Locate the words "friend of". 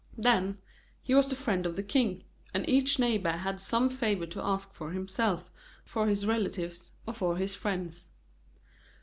1.35-1.75